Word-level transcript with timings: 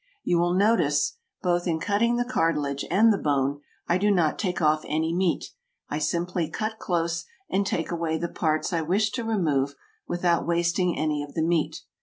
You 0.23 0.39
will 0.39 0.55
notice 0.55 1.19
both 1.43 1.67
in 1.67 1.79
cutting 1.79 2.15
the 2.15 2.25
cartilage 2.25 2.83
and 2.89 3.13
the 3.13 3.19
bone, 3.19 3.61
I 3.87 3.99
do 3.99 4.09
not 4.09 4.39
take 4.39 4.59
off 4.59 4.81
any 4.87 5.13
meat. 5.13 5.51
I 5.89 5.99
simply 5.99 6.49
cut 6.49 6.79
close, 6.79 7.23
and 7.51 7.67
take 7.67 7.91
away 7.91 8.17
the 8.17 8.27
parts 8.27 8.73
I 8.73 8.81
wish 8.81 9.11
to 9.11 9.23
remove 9.23 9.75
without 10.07 10.47
wasting 10.47 10.97
any 10.97 11.21
of 11.21 11.35
the 11.35 11.43
meat. 11.43 11.81